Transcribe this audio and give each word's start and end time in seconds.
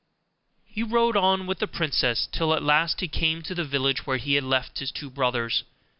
He 0.65 0.81
rode 0.81 1.15
on 1.15 1.45
with 1.45 1.59
the 1.59 1.67
princess, 1.67 2.27
till 2.31 2.55
at 2.55 2.63
last 2.63 3.01
he 3.01 3.07
came 3.07 3.43
to 3.43 3.53
the 3.53 3.63
village 3.63 4.07
where 4.07 4.17
he 4.17 4.33
had 4.33 4.43
left 4.45 4.79
his 4.79 4.91
two 4.91 5.11
brothers. 5.11 5.63